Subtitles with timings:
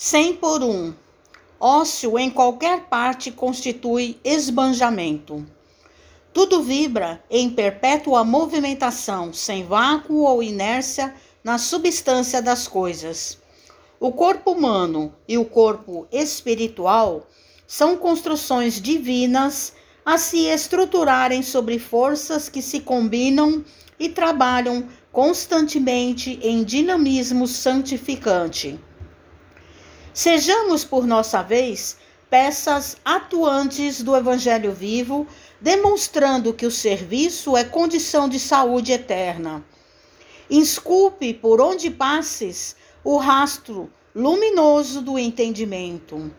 [0.00, 0.94] 100 por 1.
[1.58, 5.44] Ócio em qualquer parte constitui esbanjamento.
[6.32, 13.38] Tudo vibra em perpétua movimentação, sem vácuo ou inércia na substância das coisas.
[13.98, 17.26] O corpo humano e o corpo espiritual
[17.66, 19.72] são construções divinas
[20.06, 23.64] a se estruturarem sobre forças que se combinam
[23.98, 28.78] e trabalham constantemente em dinamismo santificante.
[30.18, 31.96] Sejamos, por nossa vez,
[32.28, 35.28] peças atuantes do Evangelho vivo,
[35.60, 39.64] demonstrando que o serviço é condição de saúde eterna.
[40.50, 46.32] Esculpe por onde passes o rastro luminoso do entendimento.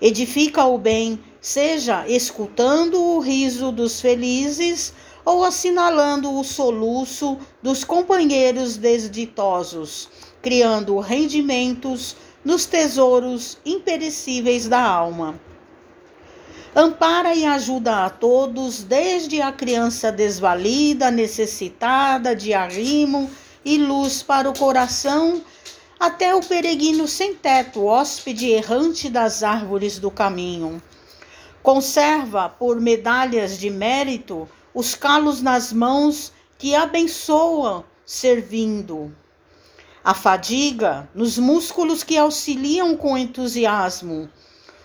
[0.00, 4.94] Edifica o bem, seja escutando o riso dos felizes
[5.24, 10.08] ou assinalando o soluço dos companheiros desditosos,
[10.40, 12.14] criando rendimentos
[12.44, 15.40] nos tesouros imperecíveis da alma.
[16.76, 23.30] Ampara e ajuda a todos, desde a criança desvalida, necessitada de arrimo
[23.64, 25.40] e luz para o coração,
[25.98, 30.82] até o peregrino sem teto, hóspede errante das árvores do caminho.
[31.62, 39.14] Conserva por medalhas de mérito os calos nas mãos que abençoam servindo
[40.04, 44.28] a fadiga nos músculos que auxiliam com entusiasmo,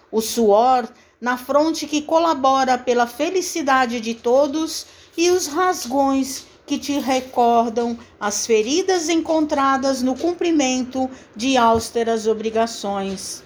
[0.09, 0.87] o suor
[1.19, 4.85] na fronte que colabora pela felicidade de todos
[5.17, 13.43] e os rasgões que te recordam as feridas encontradas no cumprimento de austeras obrigações.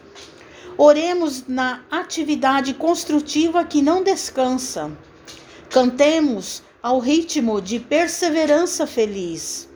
[0.78, 4.92] Oremos na atividade construtiva que não descansa.
[5.72, 9.73] Cantemos ao ritmo de perseverança feliz.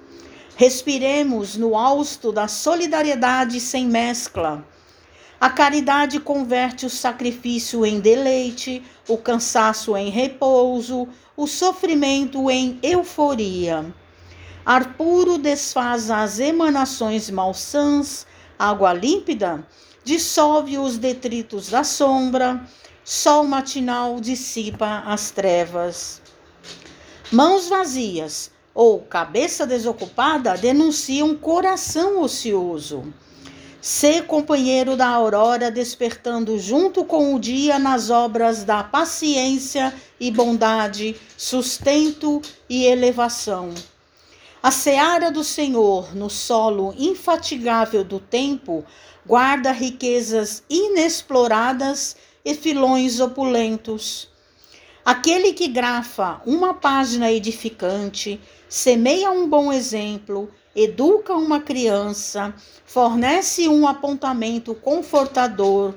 [0.59, 4.65] Respiremos no hausto da solidariedade sem mescla.
[5.39, 13.85] A caridade converte o sacrifício em deleite, o cansaço em repouso, o sofrimento em euforia.
[14.65, 18.25] Ar puro desfaz as emanações malsãs,
[18.57, 19.63] água límpida
[20.03, 22.65] dissolve os detritos da sombra,
[23.03, 26.19] sol matinal dissipa as trevas.
[27.31, 33.11] Mãos vazias ou cabeça desocupada denuncia um coração ocioso.
[33.81, 41.15] Ser companheiro da aurora, despertando junto com o dia nas obras da paciência e bondade,
[41.35, 42.39] sustento
[42.69, 43.73] e elevação.
[44.61, 48.85] A seara do Senhor, no solo infatigável do tempo,
[49.25, 54.29] guarda riquezas inexploradas e filões opulentos.
[55.07, 62.53] Aquele que grafa uma página edificante, semeia um bom exemplo, educa uma criança,
[62.85, 65.93] fornece um apontamento confortador,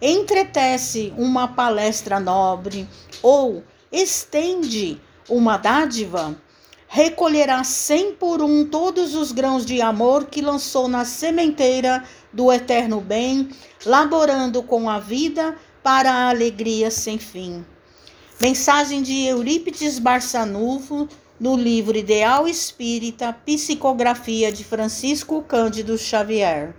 [0.00, 2.88] entretece uma palestra nobre
[3.20, 6.40] ou estende uma dádiva,
[6.86, 13.00] recolherá cem por um todos os grãos de amor que lançou na sementeira do eterno
[13.00, 13.48] bem,
[13.84, 17.64] laborando com a vida para a alegria sem fim.
[18.42, 21.08] Mensagem de Eurípides Barçanufo,
[21.38, 26.74] no livro Ideal Espírita, Psicografia de Francisco Cândido Xavier.